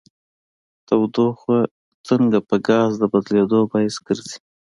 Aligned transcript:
تودوخه 0.87 1.57
څنګه 2.07 2.37
په 2.47 2.55
ګاز 2.67 2.91
د 2.97 3.03
بدلیدو 3.13 3.59
باعث 3.71 3.95
ګرځي؟ 4.05 4.37